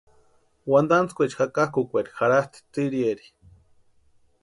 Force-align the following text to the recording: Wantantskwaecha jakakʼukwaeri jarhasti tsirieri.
Wantantskwaecha 0.71 1.39
jakakʼukwaeri 1.45 2.11
jarhasti 2.17 2.59
tsirieri. 2.71 3.25